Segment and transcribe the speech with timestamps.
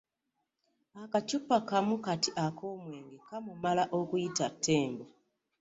[1.03, 5.05] Akacupa kamu kati ak'omwenge kamumala okuyita ttembo.